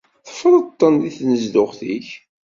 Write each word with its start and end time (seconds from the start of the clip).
Teffreḍ-ten 0.27 0.93
di 1.01 1.09
tnezduɣt-ik. 1.17 2.07